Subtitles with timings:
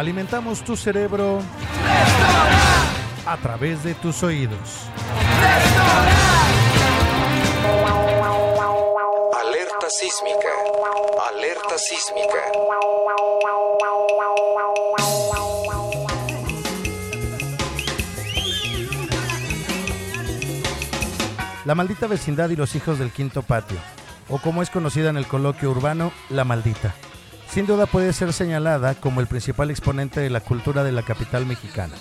[0.00, 1.42] Alimentamos tu cerebro
[3.26, 4.86] a través de tus oídos.
[9.42, 10.48] Alerta sísmica.
[11.28, 12.38] Alerta sísmica.
[21.66, 23.76] La maldita vecindad y los hijos del quinto patio,
[24.30, 26.94] o como es conocida en el coloquio urbano, la maldita.
[27.52, 31.46] Sin duda puede ser señalada como el principal exponente de la cultura de la capital
[31.46, 31.96] mexicana.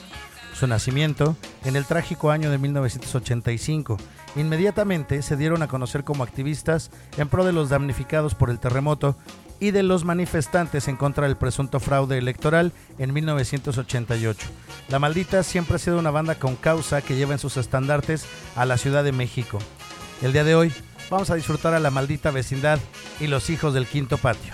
[0.54, 3.98] Su nacimiento en el trágico año de 1985.
[4.36, 9.18] Inmediatamente se dieron a conocer como activistas en pro de los damnificados por el terremoto
[9.60, 14.48] y de los manifestantes en contra del presunto fraude electoral en 1988.
[14.90, 18.66] La Maldita siempre ha sido una banda con causa que lleva en sus estandartes a
[18.66, 19.58] la Ciudad de México.
[20.22, 20.72] El día de hoy
[21.10, 22.80] vamos a disfrutar a la maldita vecindad
[23.20, 24.54] y los hijos del quinto patio.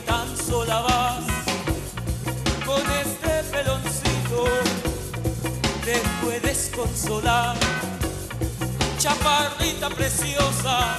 [0.00, 1.24] Tan sola vas
[2.64, 4.44] con este peloncito
[5.84, 7.56] te puedes consolar.
[8.98, 10.96] Chaparrita preciosa,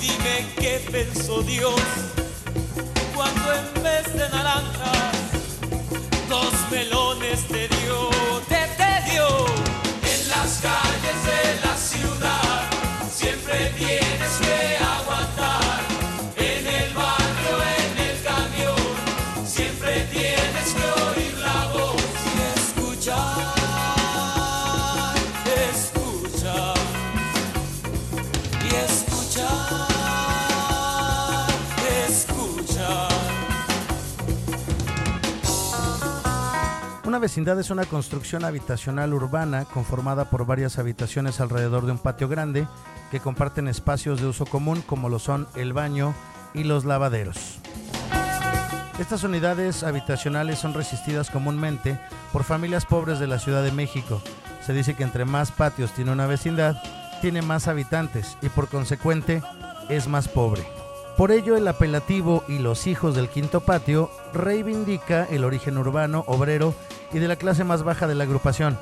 [0.00, 1.80] dime qué pensó Dios
[3.14, 5.16] cuando en vez de naranjas
[6.28, 8.10] dos melones te dio,
[8.48, 9.26] te, te dio.
[10.12, 12.45] En las calles de la ciudad
[37.26, 42.68] vecindad es una construcción habitacional urbana conformada por varias habitaciones alrededor de un patio grande
[43.10, 46.14] que comparten espacios de uso común como lo son el baño
[46.54, 47.58] y los lavaderos.
[49.00, 51.98] Estas unidades habitacionales son resistidas comúnmente
[52.32, 54.22] por familias pobres de la Ciudad de México.
[54.64, 56.80] Se dice que entre más patios tiene una vecindad,
[57.22, 59.42] tiene más habitantes y por consecuente
[59.88, 60.75] es más pobre.
[61.16, 66.74] Por ello el apelativo y los hijos del quinto patio reivindica el origen urbano, obrero
[67.10, 68.78] y de la clase más baja de la agrupación,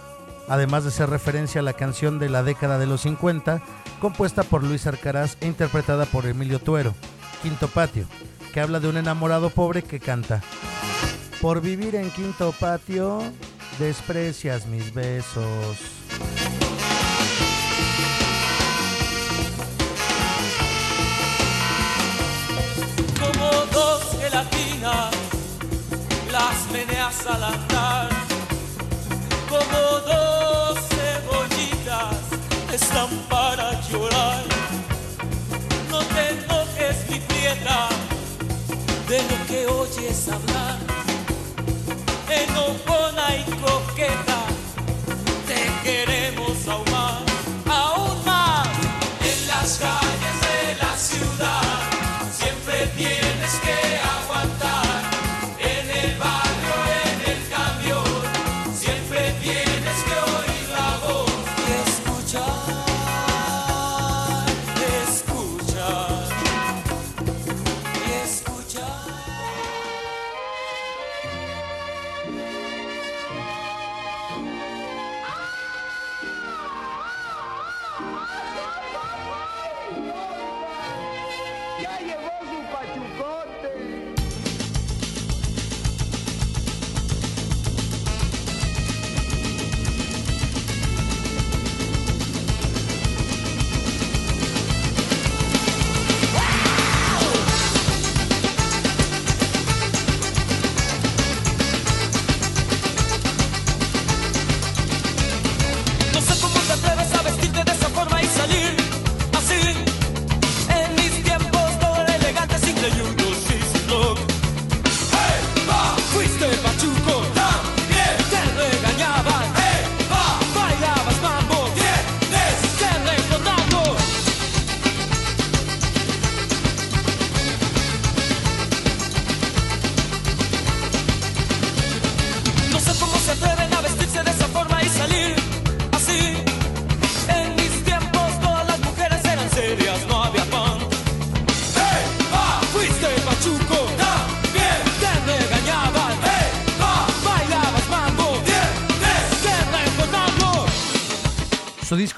[0.48, 3.62] además de ser referencia a la canción de la década de los 50,
[4.00, 6.92] compuesta por Luis Arcaraz e interpretada por Emilio Tuero,
[7.40, 8.06] Quinto Patio,
[8.52, 10.42] que habla de un enamorado pobre que canta.
[11.40, 13.22] Por vivir en Quinto Patio,
[13.78, 15.94] desprecias mis besos.
[26.74, 28.08] Meneas al andar,
[29.48, 29.80] como
[30.10, 32.16] dos cebollitas,
[32.72, 34.42] están para llorar.
[35.88, 37.88] No te enojes, mi piedra,
[39.08, 40.78] de lo que oyes hablar.
[42.42, 44.40] Enojona y coqueta,
[45.50, 47.22] te queremos aún más,
[47.82, 48.68] aún más.
[49.30, 50.03] En las calles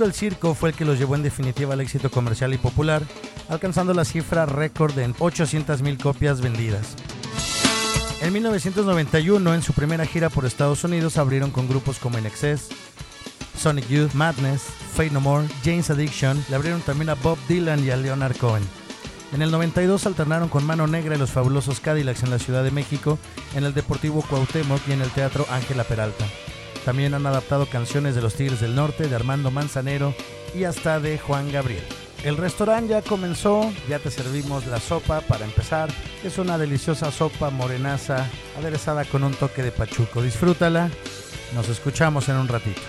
[0.06, 2.58] Su disco El Circo fue el que los llevó en definitiva al éxito comercial y
[2.58, 3.02] popular,
[3.48, 6.94] alcanzando la cifra récord de 800.000 copias vendidas.
[8.20, 12.28] En 1991, en su primera gira por Estados Unidos, abrieron con grupos como In
[13.58, 14.62] Sonic Youth, Madness,
[14.94, 18.62] Fate No More, James Addiction, le abrieron también a Bob Dylan y a Leonard Cohen.
[19.32, 22.70] En el 92 alternaron con Mano Negra y los fabulosos Cadillacs en la Ciudad de
[22.70, 23.18] México,
[23.56, 26.26] en el Deportivo Cuauhtémoc y en el Teatro Ángela Peralta.
[26.86, 30.14] También han adaptado canciones de los Tigres del Norte, de Armando Manzanero
[30.54, 31.82] y hasta de Juan Gabriel.
[32.22, 35.90] El restaurante ya comenzó, ya te servimos la sopa para empezar.
[36.22, 40.22] Es una deliciosa sopa morenaza aderezada con un toque de pachuco.
[40.22, 40.88] Disfrútala.
[41.56, 42.82] Nos escuchamos en un ratito.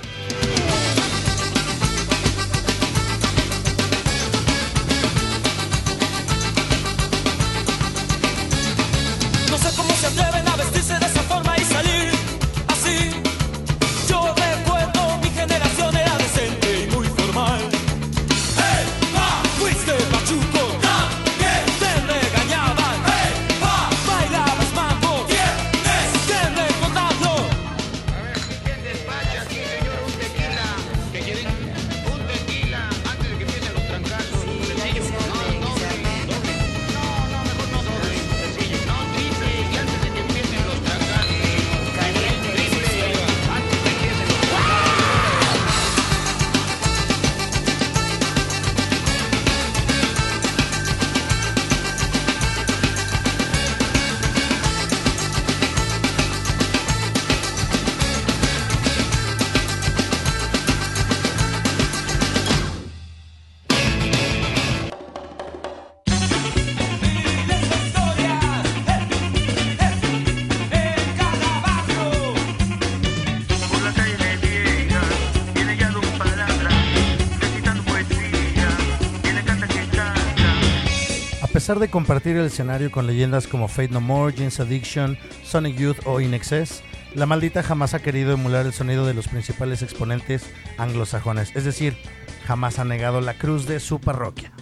[81.68, 85.98] Pesar de compartir el escenario con leyendas como Fate No More, James Addiction, Sonic Youth
[86.06, 86.81] o In Excess,
[87.14, 91.98] la maldita jamás ha querido emular el sonido de los principales exponentes anglosajones, es decir,
[92.46, 94.54] jamás ha negado la cruz de su parroquia.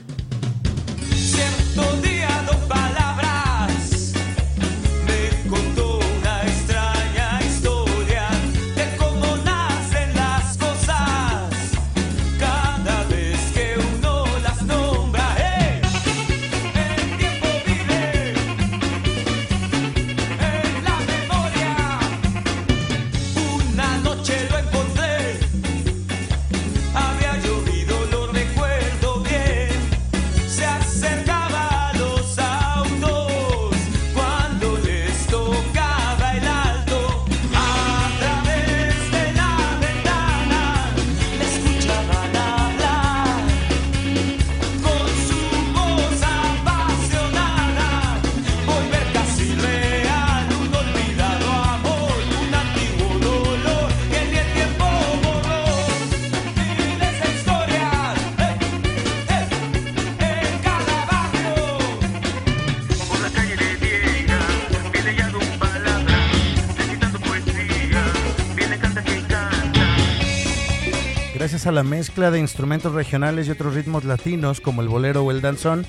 [71.66, 75.42] A la mezcla de instrumentos regionales y otros ritmos latinos como el bolero o el
[75.42, 75.84] danzón,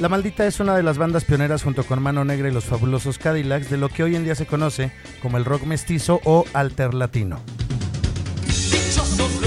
[0.00, 3.16] La Maldita es una de las bandas pioneras junto con Mano Negra y los fabulosos
[3.16, 4.90] Cadillacs de lo que hoy en día se conoce
[5.22, 7.40] como el rock mestizo o alterlatino.
[8.46, 9.40] Dichosos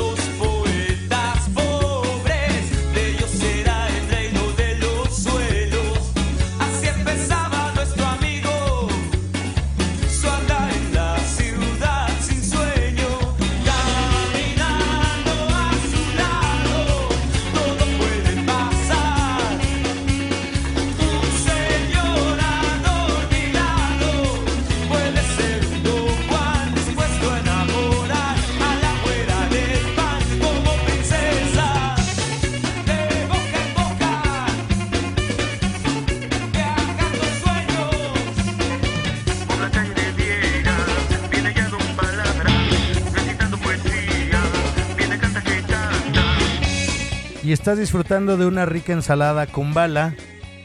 [47.49, 50.13] Y estás disfrutando de una rica ensalada con bala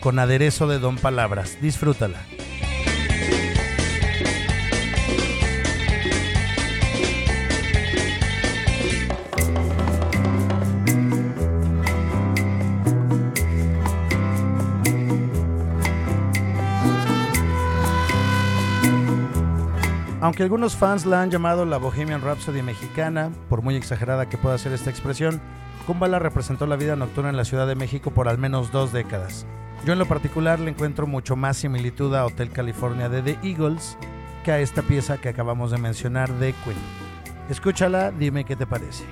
[0.01, 1.57] con aderezo de Don Palabras.
[1.63, 2.19] Disfrútala.
[20.21, 24.59] Aunque algunos fans la han llamado la Bohemian Rhapsody mexicana, por muy exagerada que pueda
[24.59, 25.41] ser esta expresión,
[25.87, 29.47] Kumbala representó la vida nocturna en la Ciudad de México por al menos dos décadas.
[29.85, 33.99] Yo en lo particular le encuentro mucho más similitud a Hotel California de The Eagles
[34.45, 36.79] que a esta pieza que acabamos de mencionar de Queen.
[37.51, 39.05] Escúchala, dime qué te parece.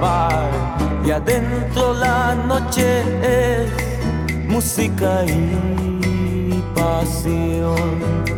[0.00, 0.50] Bar
[1.04, 3.70] y adentro la noche es
[4.46, 8.37] música y pasión.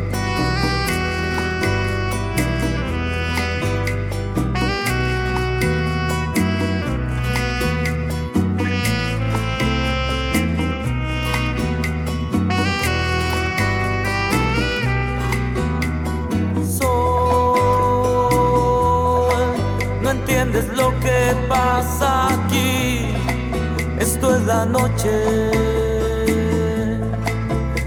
[24.65, 25.11] Noche.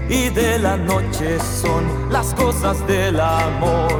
[0.08, 3.92] Y de la noche son las cosas del amor.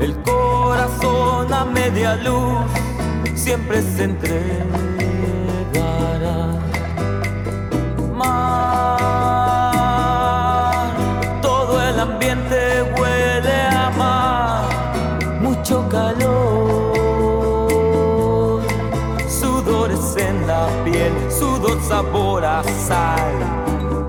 [0.00, 2.64] El corazón a media luz
[3.34, 5.41] siempre se entregará.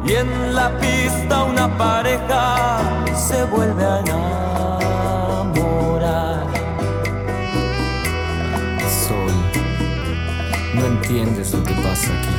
[0.06, 2.80] Y en la pista una pareja
[3.16, 5.54] se vuelve a enamorar.
[9.08, 9.32] Sol,
[10.74, 12.36] no entiendes lo que pasa aquí.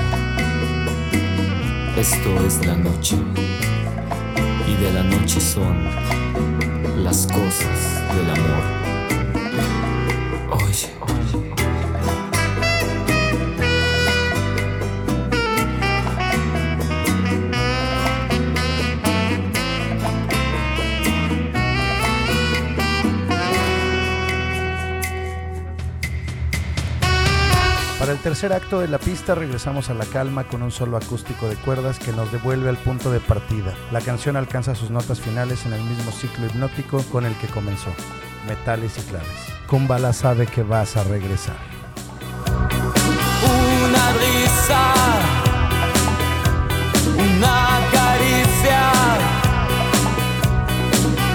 [2.00, 3.16] Esto es la noche.
[4.66, 5.88] Y de la noche son
[7.04, 7.78] las cosas
[8.16, 8.63] del amor.
[28.24, 31.98] Tercer acto de la pista regresamos a la calma con un solo acústico de cuerdas
[31.98, 33.74] que nos devuelve al punto de partida.
[33.92, 37.90] La canción alcanza sus notas finales en el mismo ciclo hipnótico con el que comenzó.
[38.48, 39.28] Metales y claves.
[39.68, 41.56] Kumbala sabe que vas a regresar.
[43.84, 44.94] una risa,
[47.18, 48.90] una caricia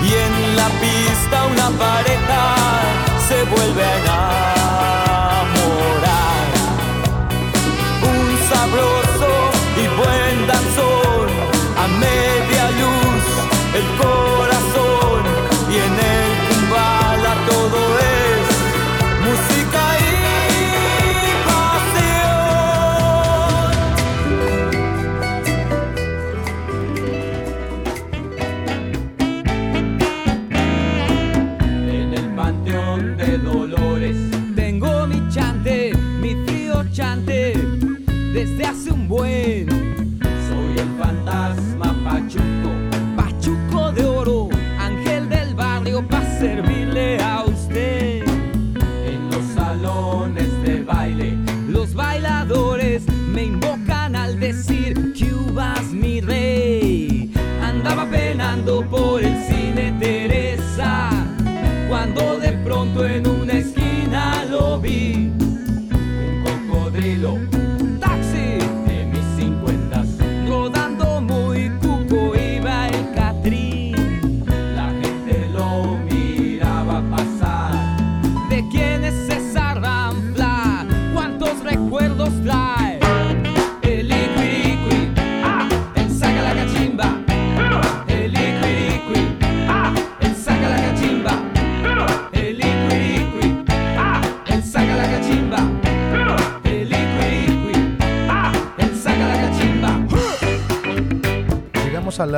[0.01, 2.55] y en la pista una pareja
[3.27, 4.58] se vuelve a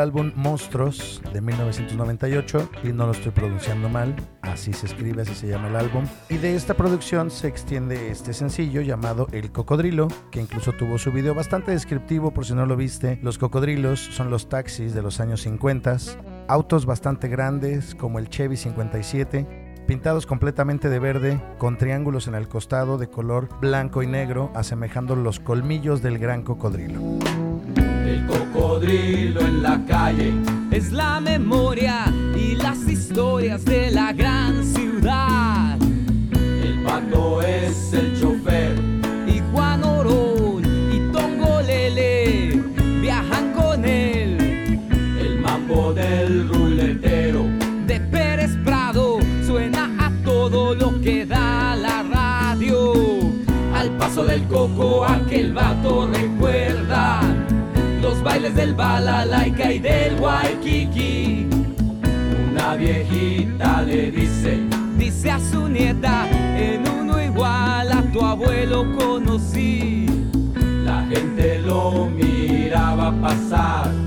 [0.01, 5.47] álbum Monstruos de 1998 y no lo estoy pronunciando mal, así se escribe, así se
[5.47, 6.05] llama el álbum.
[6.29, 11.11] Y de esta producción se extiende este sencillo llamado El Cocodrilo, que incluso tuvo su
[11.11, 13.19] video bastante descriptivo por si no lo viste.
[13.21, 15.97] Los cocodrilos son los taxis de los años 50,
[16.47, 22.47] autos bastante grandes como el Chevy 57, pintados completamente de verde, con triángulos en el
[22.47, 26.99] costado de color blanco y negro, asemejando los colmillos del gran cocodrilo.
[28.71, 30.33] Cocodrilo en la calle.
[30.71, 35.77] Es la memoria y las historias de la gran ciudad.
[36.31, 38.15] El pato es el
[58.53, 61.47] del balalaika y del waikiki.
[62.51, 64.59] Una viejita le dice,
[64.97, 66.27] Dice a su nieta,
[66.57, 70.05] en uno igual a tu abuelo conocí.
[70.85, 74.00] la gente lo miraba pasar.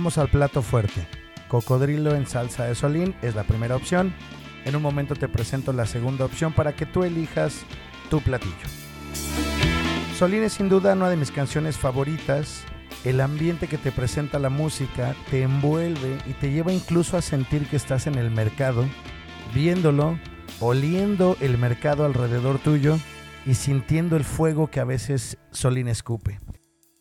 [0.00, 1.06] Llegamos al plato fuerte.
[1.48, 4.14] Cocodrilo en salsa de solín es la primera opción.
[4.64, 7.66] En un momento te presento la segunda opción para que tú elijas
[8.08, 8.54] tu platillo.
[10.16, 12.64] Solín es sin duda una de mis canciones favoritas.
[13.04, 17.66] El ambiente que te presenta la música te envuelve y te lleva incluso a sentir
[17.66, 18.86] que estás en el mercado,
[19.52, 20.18] viéndolo,
[20.60, 22.96] oliendo el mercado alrededor tuyo
[23.44, 26.40] y sintiendo el fuego que a veces Solín escupe.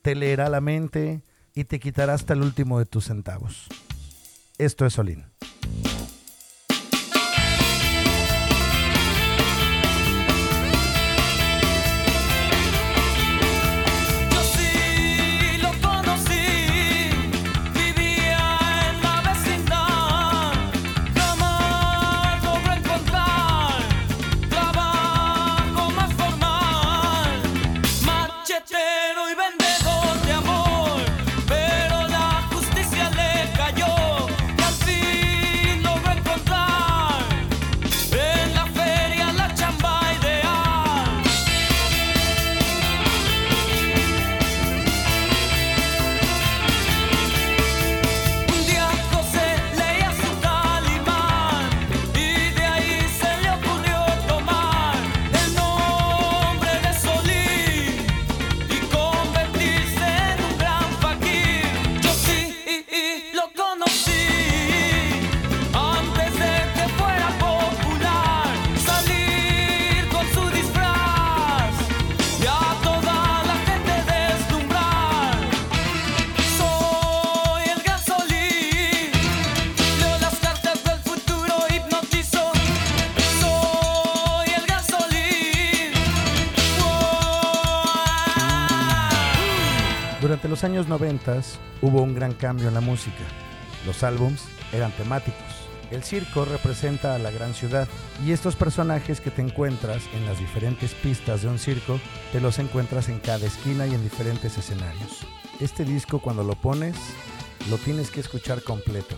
[0.02, 1.24] Te leerá la mente
[1.56, 3.68] y te quitará hasta el último de tus centavos.
[4.58, 5.26] Esto es Solín.
[90.60, 91.40] Los años 90
[91.82, 93.24] hubo un gran cambio en la música.
[93.86, 94.44] Los álbums
[94.74, 95.42] eran temáticos.
[95.90, 97.88] El circo representa a la gran ciudad
[98.26, 101.98] y estos personajes que te encuentras en las diferentes pistas de un circo
[102.34, 105.26] te los encuentras en cada esquina y en diferentes escenarios.
[105.62, 106.98] Este disco cuando lo pones
[107.70, 109.18] lo tienes que escuchar completo.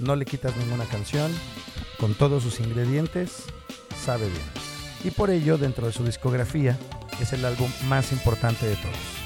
[0.00, 1.32] No le quitas ninguna canción,
[1.98, 3.44] con todos sus ingredientes,
[4.04, 4.50] sabe bien.
[5.02, 6.76] Y por ello dentro de su discografía
[7.22, 9.17] es el álbum más importante de todos.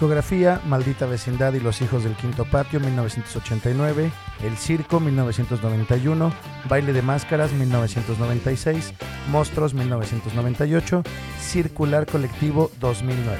[0.00, 4.10] Discografía, Maldita Vecindad y Los Hijos del Quinto Patio, 1989,
[4.42, 6.32] El Circo, 1991,
[6.70, 8.94] Baile de Máscaras, 1996,
[9.30, 11.02] Monstruos, 1998,
[11.38, 13.36] Circular Colectivo, 2009.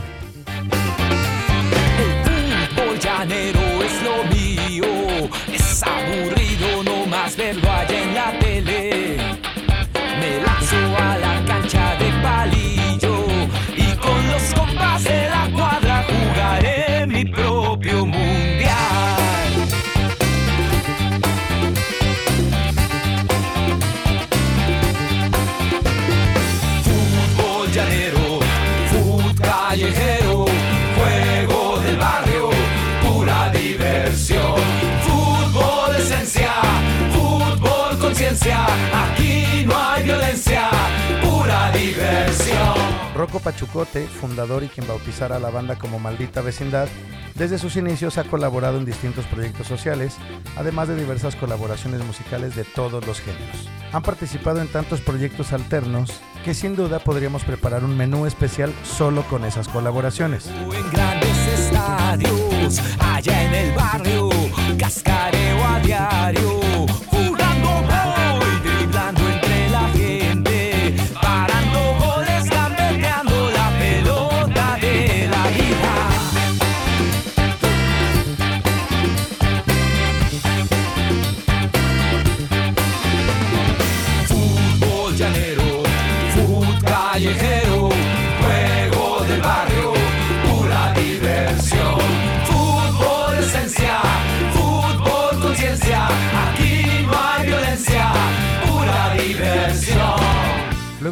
[3.23, 4.85] El es lo mío.
[5.51, 9.17] Es aburrido nomás verlo allá en la tele.
[10.21, 11.30] Me lanzo a la
[17.31, 18.50] próprio mundo.
[43.41, 46.89] Pachucote, fundador y quien bautizara a la banda como Maldita Vecindad,
[47.35, 50.17] desde sus inicios ha colaborado en distintos proyectos sociales,
[50.57, 53.69] además de diversas colaboraciones musicales de todos los géneros.
[53.93, 59.23] Han participado en tantos proyectos alternos que sin duda podríamos preparar un menú especial solo
[59.25, 60.47] con esas colaboraciones.
[60.49, 64.29] En grandes estadios, allá en el barrio,
[64.79, 66.61] cascareo a diario,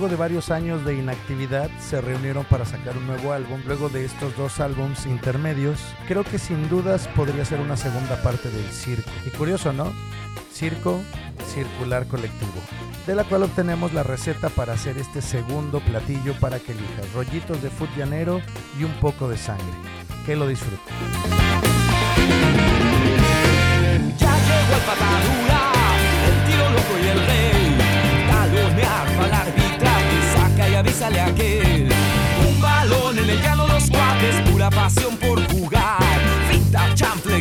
[0.09, 3.61] De varios años de inactividad, se reunieron para sacar un nuevo álbum.
[3.67, 8.51] Luego de estos dos álbums intermedios, creo que sin dudas podría ser una segunda parte
[8.51, 9.11] del circo.
[9.27, 9.93] Y curioso, ¿no?
[10.51, 10.99] Circo
[11.47, 12.55] Circular Colectivo,
[13.07, 17.61] de la cual obtenemos la receta para hacer este segundo platillo para que elijas rollitos
[17.61, 18.41] de fut llanero
[18.81, 19.67] y un poco de sangre.
[20.25, 20.79] Que lo disfruten.
[31.17, 31.89] Aquel.
[32.47, 35.99] Un balón en el llano, los cuates, pura pasión por jugar.
[36.51, 37.41] Finta, chanfle,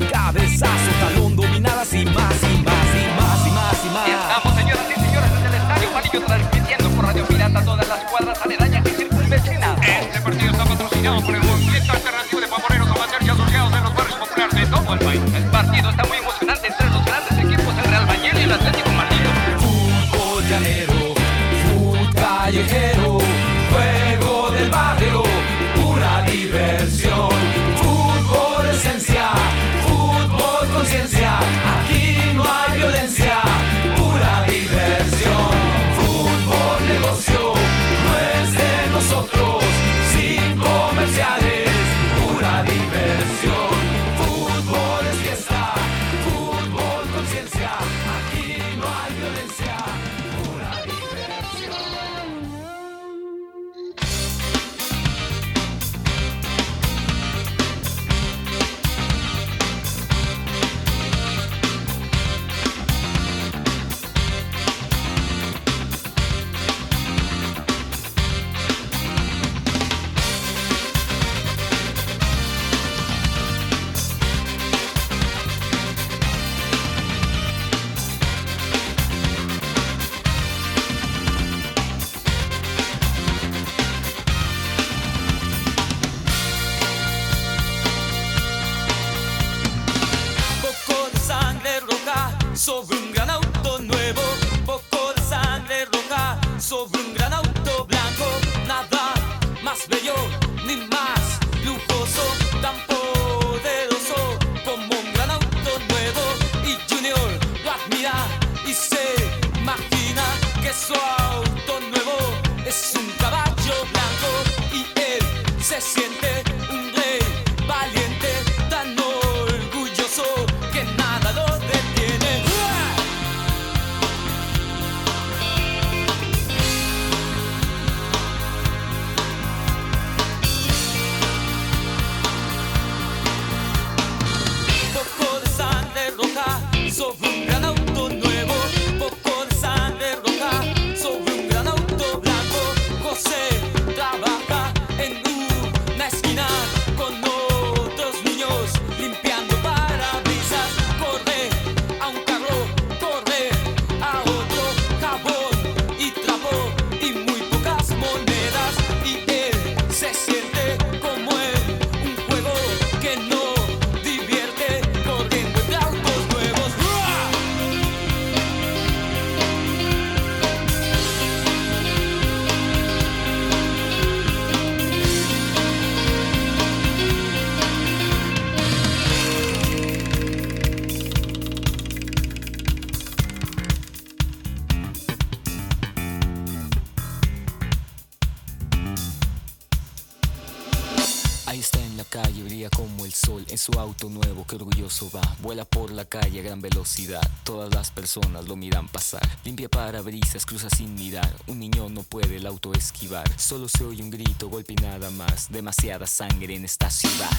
[195.42, 199.22] Vuela por la calle a gran velocidad, todas las personas lo miran pasar.
[199.44, 201.30] Limpia parabrisas, cruza sin mirar.
[201.48, 203.28] Un niño no puede el auto esquivar.
[203.38, 205.52] Solo se oye un grito, golpe y nada más.
[205.52, 207.30] Demasiada sangre en esta ciudad.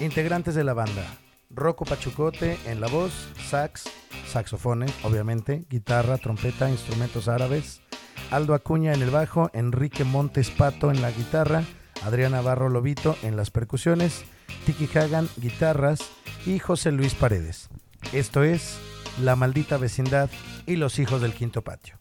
[0.00, 1.18] Integrantes de la banda.
[1.50, 3.12] Rocco Pachucote en la voz,
[3.50, 3.84] sax,
[4.26, 7.82] saxofones, obviamente, guitarra, trompeta, instrumentos árabes.
[8.30, 11.64] Aldo Acuña en el bajo, Enrique Montes Pato en la guitarra,
[12.04, 14.24] Adrián Navarro Lobito en las percusiones,
[14.66, 16.00] Tiki Hagan guitarras
[16.46, 17.68] y José Luis Paredes.
[18.12, 18.78] Esto es
[19.22, 20.30] La Maldita Vecindad
[20.66, 21.96] y los Hijos del Quinto Patio.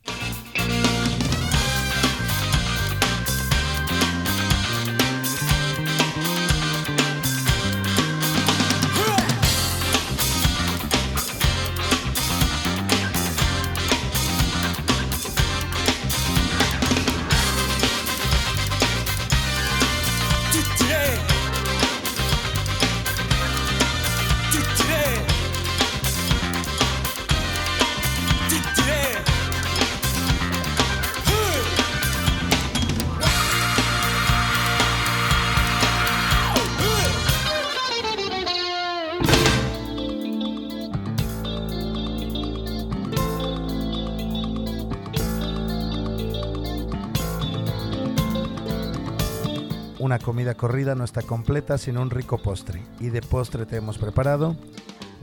[50.00, 52.84] Una comida corrida no está completa sin un rico postre.
[53.00, 54.56] Y de postre te hemos preparado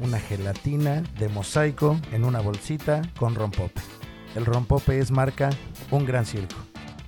[0.01, 3.81] una gelatina de mosaico en una bolsita con rompope.
[4.35, 5.51] El rompope es marca
[5.93, 6.57] Un Gran Circo.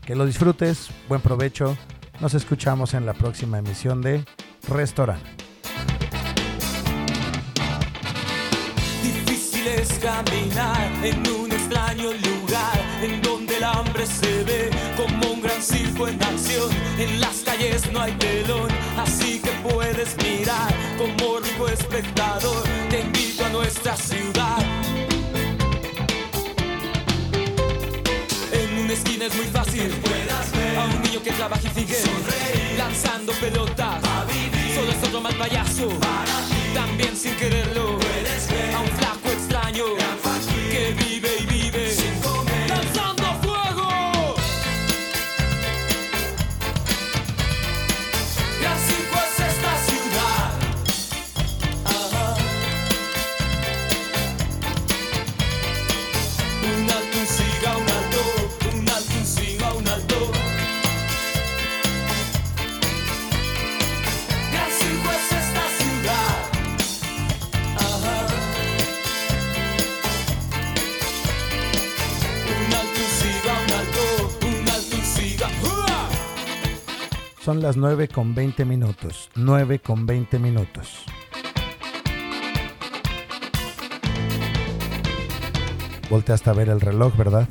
[0.04, 1.76] Que lo disfrutes, buen provecho.
[2.20, 4.24] Nos escuchamos en la próxima emisión de
[4.68, 5.22] Restaurant.
[9.02, 13.35] Difícil es caminar en un extraño lugar
[13.66, 16.70] el hambre se ve como un gran circo en acción.
[16.98, 22.62] En las calles no hay telón, así que puedes mirar como rico espectador.
[22.90, 24.58] Te invito a nuestra ciudad.
[28.52, 29.92] En una esquina es muy fácil
[30.78, 31.98] a un niño que trabaja y sigue
[32.78, 34.02] lanzando pelotas.
[34.74, 35.88] Solo es otro mal payaso,
[36.74, 37.98] también sin quererlo.
[38.76, 39.84] A un flaco extraño
[77.66, 79.28] las 9 con 20 minutos.
[79.34, 81.04] 9 con 20 minutos.
[86.08, 87.48] Volteaste a ver el reloj, ¿verdad?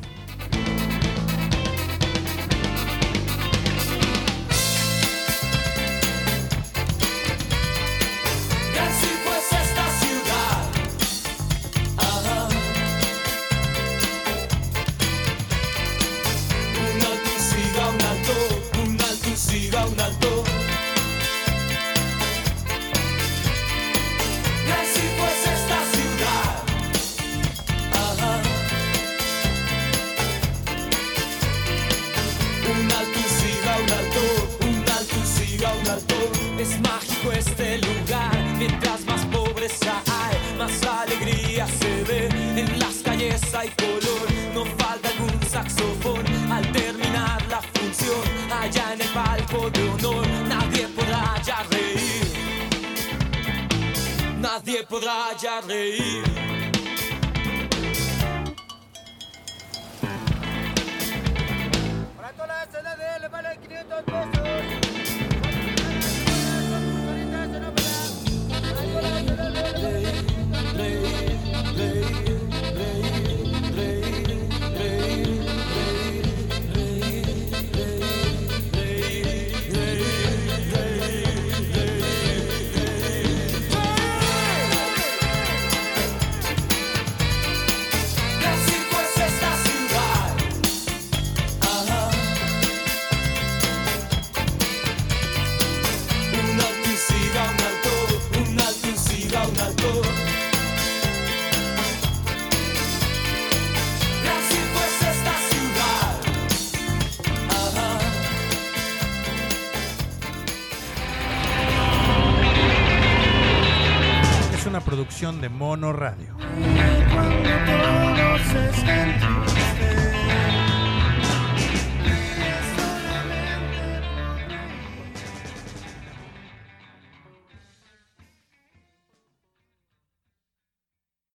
[115.66, 116.35] Mono Radio.